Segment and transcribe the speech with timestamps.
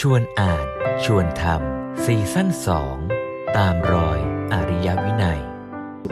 [0.00, 0.66] ชวนอ่าน
[1.04, 2.96] ชวนทำซีซั่นสอง
[3.56, 4.18] ตามรอย
[4.52, 5.40] อริยวินัย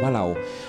[0.02, 0.24] ว่าเรา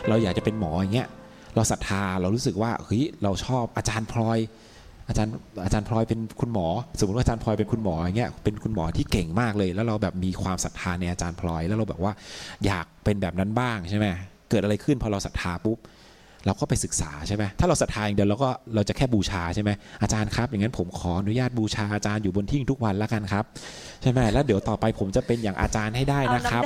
[0.08, 1.10] เราอยากจะเป็นหมออย่างเงี้ย
[1.56, 4.40] เราศรัทธาเรารู้สึกว่าเฮ้ยเราชอบอาจารย์พลอย
[5.08, 5.34] อาจารย์
[5.64, 6.68] อาจารย์พลอยเป็นคุณหมอ
[7.00, 12.14] สมมติว่าอาจารย์พลอยเป็นคุณหมออย่างเงี้ยเป็นคุณหมอที่เก่งมากเลย แล้วเราแบบมีความศรัทธาในอาจารย์พลอย แล้วเราแบบว่า
[12.66, 14.08] อยากเป็นแบบนั้นบ้างใช่ไหม
[14.50, 15.78] เกิดอะไรขึ้นพอเราศรัทธาปุ๊บ
[16.46, 19.72] เราก็ไปศึกษาใช่ไหมถ้าเราศรัทธาอย่างเดียวเราก็เราจะแค่บูชาใช่ไหม
[20.02, 23.44] อาจารย์ครับ อย่างนั้นผมขออนุญาตบูชาอาจารย์อยู่บนทิ้งทุกวันแล้วกันครับ
[24.02, 26.64] ใช่ไหมแล้วเดี๋ยวต่อไปผมจะเป็นอย่างอาจารย์ให้ได้นะครับ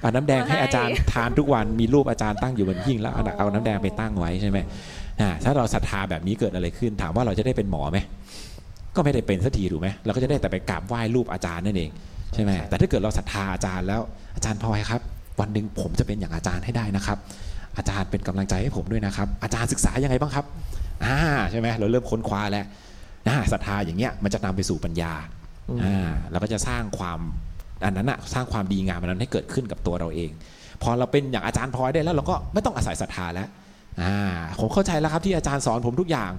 [0.00, 4.58] เอาน้ำแดงให้อาจารย์ทานทุกวันมีรูปอาจารย์ตั้งอยู่บนหิ้งแล้วเอาเอาน้ำแดงไปตั้งไว้ใช่ไหม
[5.20, 7.98] อ่าถ้าเราศรัทธาแบบนี้เกิดอะไรขึ้น ถามว่าเราจะได้เป็นหมอไหม
[8.96, 11.90] ก็ไม่ได้เป็นสักทีถูกไหมเราก็จะได้แต่ไปกราบไหว้รูปอาจารย์นั่นเอง
[12.34, 14.00] ใช่ไหมแต่ถ้าเกิดเราศรัทธาอาจารย์แล้ว
[14.36, 15.00] อาจารย์พลอยครับ
[15.40, 17.18] วันหนึ่งผมจะเป็นอย่างอาจารย์ให้ได้นะครับ
[17.76, 20.44] อาจารย์เป็นกำลังใจให้ผมด้วยนะครับ อาจารย์ศึกษายังไงบ้างครับ
[21.04, 21.16] อ่า
[21.50, 22.66] ใช่ไหมเราเริ่มค้นคว้าแล้ว
[23.28, 25.12] นะศรัทธาอย่างเงี้ยมันจะนำไปสู่ปัญญา
[25.82, 27.18] อ่าเราก็จะสร้างความ
[27.84, 30.30] อันนั้นอะสร้างความดีงามอันนั้นให้เกิดขึ้นกับตัวเราเอง
[30.82, 33.48] พอเราเป็นอย่างอาจารย์พลอยได้แล้ว เราก็ไม่ต้องอาศัยศรัทธาแล้ว
[34.02, 34.16] อ่า
[34.60, 36.32] ผมเข้าใจแล้วครับที่อาจารย์สอนผมทุกอย่าง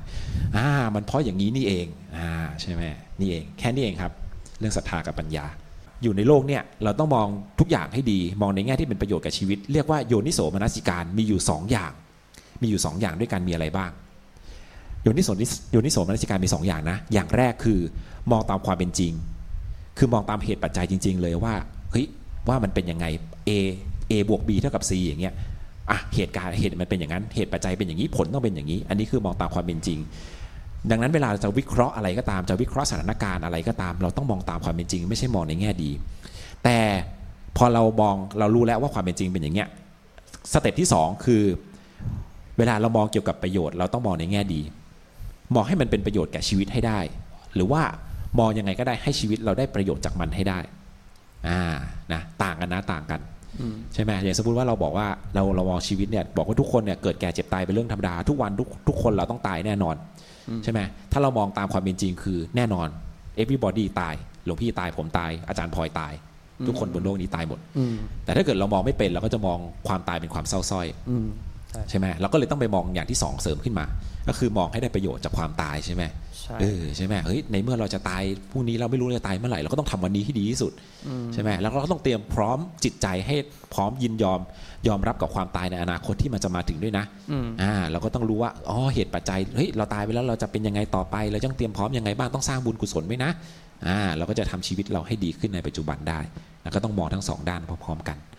[0.57, 2.29] อ่ามันเพราะอย่างนี้นี่เองอ่า
[2.61, 2.83] ใช่ไหม
[3.19, 4.11] นี่เอง แค่นี้เองครับ
[4.59, 5.45] เรื่องศรัทธากับปัญญา
[6.03, 7.27] อยู่ในโลกเนี่ยเราต้องมอง
[7.59, 11.91] ทุกอย่างให้ดี มองในแง่ที่เป็นประโยชน์กับชีวิต เรียกว่าโยนิโสมนสิการมีอยู่ 2 อย่าง
[12.61, 13.91] มีอยู่ 2 อย่างด้วยกันมีอะไรบ้าง
[15.03, 15.29] โยนิโส
[15.71, 17.79] โยนิโสมนสิการมี 2 อย่างนะ อย่างแรกคือ
[18.31, 19.13] มองตามความเป็นจริง
[19.97, 21.53] คือมองตามเหตุปัจจัยจริง ๆ เลยว่า
[21.91, 22.05] เฮ้ย
[22.47, 23.05] ว่ามันเป็นยังไง
[23.49, 23.51] A
[24.11, 25.33] A บวก B เท่ากับ C อย่างเงี้ย
[25.89, 29.99] อะเหตุการณ์เหตุมันเป็นอย่างนั้น เหตุปัจจัยเป็นอย่างนี้ผลต้องเป็นอย่างนี้ อันนี้คือมองตามความเป็นจริง
[30.91, 35.91] ดังนั้นเวลาจะวิเคราะห์อะไรก็ตามจะวิเคราะห์สถานการณ์อะไรก็ตาม เราต้องมองตามความเป็นจริง ไม่ใช่มองในแง่ดี
[36.63, 36.77] แต่
[37.57, 39.69] พอเรามองเรารู้แล้วว่าความเป็นจริงเป็นอย่างเงี้ย
[40.51, 41.43] step ที่ 2 คือ
[42.57, 44.61] เวลาเรามองเกี่ยวกับประโยชน์ เราต้องมองในแง่ดี
[45.55, 46.99] มองให้มันเป็นประโยชน์แก่ชีวิตให้ได้
[47.55, 47.81] หรือว่า
[48.39, 50.59] มองยังไงก็ได้ให้ชีวิตเราได้ประโยชน์จากมันให้ได้
[51.47, 51.61] อ่า
[52.13, 53.19] นะต่างกันนะต่างกัน
[53.93, 59.95] ใช่ไหมอย่างสมมติว่าเราบอกว่าเราเรามองชีวิตเนี่ยบอกว่าทุกคนเนี่ยเกิดแก่เจ็บตายเป็นเรื่องธรรมดาทุกวันทุกทุกคนเราต้องตายแน่นอน
[60.63, 60.79] ใช่ไหม
[61.11, 62.87] ถ้าเรามองตามความเป็นจริงคือแน่นอน
[63.41, 64.15] everybody ตาย
[64.45, 66.13] หลวงพี่ตายผมตายอาจารย์พลอยตาย
[66.67, 67.59] ทุกคนบนโลกนี้ตายหมด
[68.23, 70.87] แต่ถ้าเกิดเรามองไม่เป็นเราก็จะมองความตายเป็นความเศร้าส้อย
[71.89, 73.85] ใช่ไหมเราก็เลยต้องไปมองอย่างที่สองเสริมขึ้นมา
[74.27, 76.03] ก็คือมองให้ได้ประโยชน์จากความตายใช่ไหม
[76.61, 80.71] เออใช่ไหมเฮ้ยในเมื่อเราจะตายพรุ่งนี้เราไม่รู้จะตายเมื่อไหร่เราก็ต้องทำวันนี้ที่ดีที่สุด
[81.33, 83.35] ใช่ไหมแล้วเราก็ต้องเตรียมพร้อมจิตใจให้
[83.73, 84.39] พร้อมยินยอม
[84.87, 87.05] ยอมรับกับความตายในอนาคตที่มันจะมาถึงด้วยนะ
[87.61, 93.31] อ่าเราก็ต้องรู้ว่าอ๋อเหตุปัจจัยเฮ้ยเราตายไปแล้วเราจะเป็นยังไงต่อไป เราต้องเตรียมพร้อมยังไงบ้างต้องสร้างบุญกุศลไว้นะ
[93.87, 96.19] อ่าเราก็จะทำชีวิตเราให้ดีขึ้นในปัจจุบันได้
[96.63, 98.36] แล้วก็ต้องมองทั้งสองด้านพร้อมๆกันนะครับ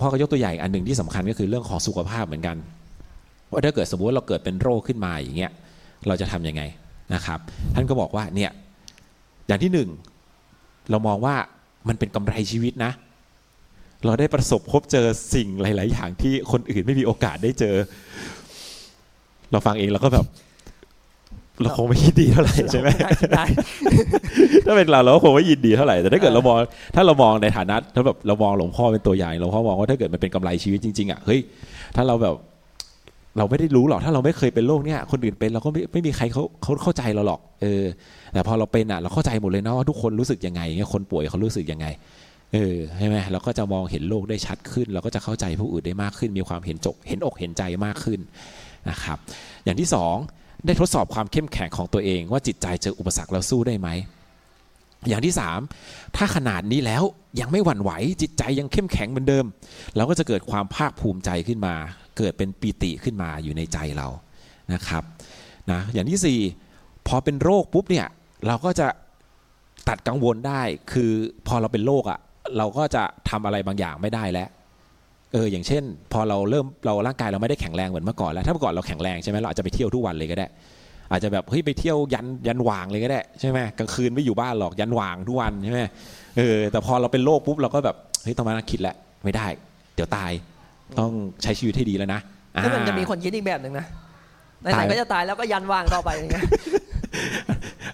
[0.00, 2.56] พ่อก็ยกตัวอย่างอันหนึ่งที่สำคัญก็คือเรื่องของสุขภาพเหมือนกัน
[3.50, 5.52] ว่าถ้าเกิดสมมติเราเกิดเป็นโรคขึ้นมาอย่างเงี้ย
[6.06, 6.62] เราจะทํำยังไง
[7.14, 7.38] นะครับ
[7.74, 8.50] ท่านก็บอกว่าเนี่ย
[9.46, 9.88] อย่างที่หนึ่ง
[10.90, 11.34] เรามองว่า
[11.88, 12.92] มันเป็นกำไรชีวิตนะ
[14.04, 17.76] เราได้ประสบพบเจอสิ่งหลาย ๆ อย่างที่คนอื่นไม่มีโอกาสได้เจอ
[19.50, 20.26] เราฟังเองเราก็แบบ
[21.62, 22.88] เราคงไม่ยินดีเท่าไหร่ใช่ไหม
[24.66, 26.56] ถ้าเป็นเราเราก็คงไม่ยินดีเท่าไหร่แต่ถ้าเกิดเรามอง
[26.94, 31.40] ถ้าเรามองในฐานะถ้าแบบเรามองหลวงพ่อเป็นตัวอย่างหลวงพ่อมองว่าถ้าเกิดมันเป็นกำไรชีวิตจริงๆอะเฮ้ย
[31.96, 32.34] ถ้าเราแบบ
[33.38, 37.84] เราไม่ได้รู้หรอกถ้าเราไม่เคยเป็นโรคเนี่ยคนอื่นเป็นเราก็ไม่ไม่มีใครเขาเขาเข้าใจเราหรอกเออ
[38.32, 41.86] แต่พอเราเป็นอะเราเข้าใจหมดเลยนะว่าทุกคนรู้สึกยังไงเงี้ยคนป่วยเขารู้สึกยังไง
[42.54, 48.20] เออใช่ไหมเราก็จะมองเห็นโลกได้ชัดขึ้น เราก็จะเข้าใจผู้อื่นได้มากขึ้น มีความเห็นจกเห็นอกเห็นใจมากขึ้น
[48.90, 49.18] นะครับ
[49.64, 50.14] อย่างที่สอง
[50.66, 53.88] ได้ทดสอบความเข้มแข็งของตัวเอง ว่าจิตใจเจออุปสรรคเราสู้ได้ไหม
[55.08, 55.60] อย่างที่สาม
[56.16, 57.02] ถ้าขนาดนี้แล้ว
[57.40, 57.90] ยังไม่หวั่นไหว
[58.22, 59.44] จิตใจยังเข้มแข็งเหมือนเดิม
[59.96, 61.74] เราก็จะเกิดความภาคภูมิใจขึ้นมา
[62.18, 64.08] เกิดเป็นปีติขึ้นมาอยู่ในใจเรา
[64.72, 65.02] นะครับ
[65.70, 68.06] นะอย่างที่ 4 พอเป็นโรคปุ๊บเนี่ย
[68.46, 68.86] เราก็จะ
[69.88, 71.10] ตัดกังวลได้คือ
[71.46, 72.18] พอเราเป็นโรคอะ่ะ
[72.56, 74.48] เราก็จะทำอะไรบางอย่างไม่ได้แล้ว
[75.32, 80.48] เอออย่างเช่น พอเราเริ่มเราร่างกายเราไม่ได้แข็งแรงเหมือนเมื่อก่อนแล้วถ้าเมื่อก่อนเราแข็งแรงใช่ไหมเราอาจจะไปเที่ยวทุกวันเลยก็ได้
[81.10, 85.80] อาจจะแบบเฮ้ยไปเที่ยวยันยันวางเลยก็ได้ใช่ไหมกลางคืนไม่อยู่บ้านหรอกยันวางทุกวันใช่ไหม
[86.36, 88.94] เออแต่พอเราเป็นโรคปุ๊บเราก็แบบเฮ้ยต้องมาคิดแล้ว
[89.24, 89.46] ไม่ได้
[89.94, 90.30] เดี๋ยวตาย
[90.98, 91.10] ต้อง
[91.42, 92.20] ใช้ชีวิตให้ดีแล้วนะ
[92.52, 93.86] แล้วมันจะมีคนคิดอีกแบบหนึ่งนะ
[94.62, 96.44] ไหนๆก็จะตายแล้วก็ยันว่างต่อไปอย่างเงี้ย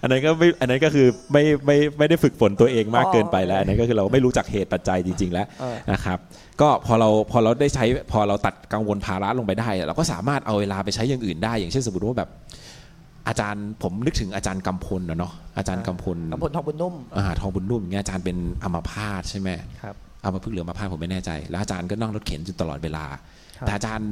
[0.05, 5.47] อันนั้นก็ไม่อันนั้นก็คือไม่ไม่ไม่ได้ฝึกฝนตัวเองมากเกินไปแล้ว อันนั้นก็คือเราไม่รู้จักเหตุปัจจัยจริง ๆ แล้ว
[5.91, 6.17] นะครับ
[6.61, 12.29] ก็พอเราพอเราได้ใช้พอเราตัดกังวลภาระลงไปได้ เราก็สามารถเอาเวลาไปใช้อย่างอื่นได้ อย่างเช่นสมมติว่าแบบ
[13.27, 19.49] อาจารย์ผมนึกถึงอาจารย์กำพลนะเนาะอาจารย์กำพลกำพลทองบุญนุ่มอ่าทองบุญนุ่มเงี้ยอาจารย์เป็นอัมพาตใช่ไหม
[19.81, 23.05] ครับเอามาพึ่งเหลือมาพาผมไม่แน่ใจ แล้วอาจารย์ก็นั่งรถเข็นอยู่ตลอดเวลา
[23.59, 24.09] แต่อาจารย์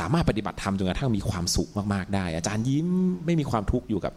[0.00, 2.88] สามารถปฏิบัติธรรมจนกระทั่งมีความสุขมากๆได้ อาจารย์ยิ้ม
[3.24, 4.12] ไม่มีความทุกข์อยู่กับ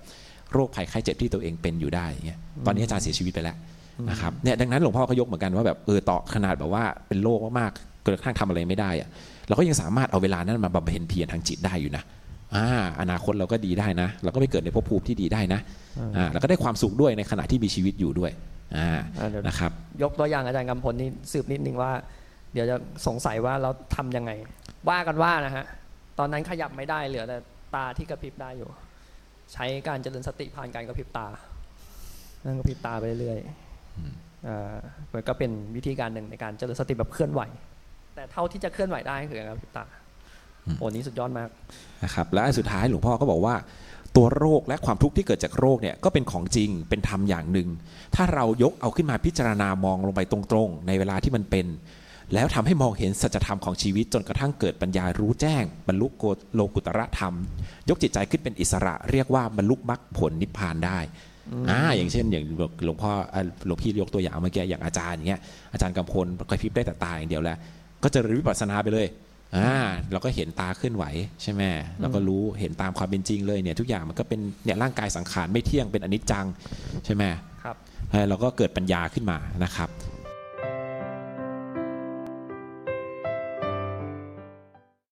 [0.53, 3.55] โรคภัยไข้เจ็บที่ตัวเองเป็นอยู่ได้อย่างเงี้ยตอนนี้อาจารย์เสียชีวิตไปแล้ว
[4.09, 9.09] นะครับเนี่ยดังนั้นหลวงพ่อก็ยกเหมือนกันว่าแบบเออต่อขนาดแบบว่าเป็นโรคมากๆเกิดกระทั่งทำอะไรไม่ได้อะ
[9.47, 12.03] เราก็ยังสามารถเอาเวลานั้นมาบำเพ็ญเพียรทางจิตได้อยู่นะ
[12.55, 12.67] อ่า
[13.01, 15.59] อนาคตเราก็ดีได้นะ เราก็ไปเกิดในภพภูมิที่ดีได้นะ
[16.17, 18.31] อ่าแล้วก็ได้ความสุขด้วยในขณะที่มีชีวิตอยู่ด้วย
[18.75, 18.89] อ่า
[19.19, 19.71] อ่าเดี๋ยวนะครับ
[20.01, 21.91] ยกตัวอย่างอาจารย์กำพลนี่สืบนิดนึงว่า
[22.53, 22.75] เดี๋ยวจะ
[23.07, 24.31] สงสัยว่าเราทำยังไง
[24.89, 25.65] ว่ากันว่านะฮะ
[26.19, 27.38] ตอนนั้นขยับไม่ได้เหลือแต่
[27.75, 28.69] ตาที่กระพริบได้อยู่
[29.53, 31.27] ใช้การเจริญสติผ่านการกระพริบตา
[32.45, 34.75] นั่งกระพริบตาไปเรื่อยๆอ่า
[35.13, 37.41] มันก็เป็นวิธีการหนึ่งในการเจริญสติแบบเคลื่อนไหว
[38.15, 39.85] แต่เท่าที่จะเคลื่อนไหวได้คือการกระพริบตา
[40.77, 41.49] โอ้นี้สุดยอดมาก
[42.03, 43.55] นะครับ และอันสุดท้ายหลวงพ่อก็บอกว่า
[44.15, 47.67] ตัวโรคและความทุกข์ที่เกิดจากโรคเนี่ยก็เป็นของจริงเป็นธรรมอย่างหนึ่ง
[48.15, 51.65] ถ้าเรายกเอาขึ้นมาพิจารณามองลงไปตรงๆ ในเวลาที่มันเป็น
[52.33, 56.24] แล้วทำให้มองเห็นสัจธรรมของชีวิตจนกระทั่งเกิดปัญญารู้แจ้ง บรรลุโก
[56.56, 57.33] โลกุตระธรรม
[57.89, 61.00] ยกจิตใจขึ้นเป็นอิสระ เรียกว่าบรรลุมรรคผลนิพพานได้
[61.69, 62.45] อ่าอย่างเช่นอย่าง
[62.83, 65.41] หลวงพ่อเอ่อหลวงพี่ยกตัวอย่างเมื่อกี้อย่างอาจารย์อย่างเงี้ย
[65.74, 67.57] อาจารย์กำพลกระพริบได้แต่ตาอย่างเดียวแล้ว
[68.03, 69.07] ก็เจะเริญวิปัสสนาไปเลย
[69.57, 69.74] อ่า
[70.12, 71.06] เราก็เห็นตาเคลื่อนไหว
[71.41, 71.62] ใช่ไหม
[72.00, 76.45] เราก็รู้เห็นตามความเป็นจริงเลยเนี่ยทุกอย่างมันก็เป็นเนี่ยร่างกายสังขารไม่เที่ยงเป็นอนิจจัง
[77.06, 77.24] ใช่ไหม
[77.63, 77.75] ครับ
[78.12, 79.89] เออเราก็เกิดปัญญาขึ้นมานะครับ